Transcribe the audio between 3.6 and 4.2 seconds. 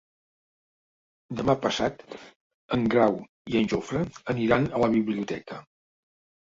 en Jofre